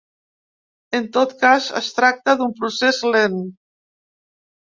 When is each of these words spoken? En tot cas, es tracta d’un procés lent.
En 0.99 1.03
tot 1.17 1.35
cas, 1.43 1.67
es 1.79 1.89
tracta 1.97 2.35
d’un 2.39 2.55
procés 2.61 3.03
lent. 3.17 3.37